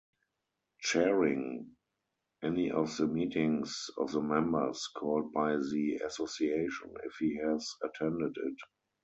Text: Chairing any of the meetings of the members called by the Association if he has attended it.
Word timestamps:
Chairing 0.79 1.75
any 2.41 2.71
of 2.71 2.97
the 2.97 3.05
meetings 3.05 3.85
of 3.99 4.11
the 4.11 4.19
members 4.21 4.89
called 4.97 5.31
by 5.31 5.55
the 5.57 6.01
Association 6.03 6.95
if 7.03 7.13
he 7.19 7.35
has 7.37 7.71
attended 7.83 8.35
it. 8.35 8.55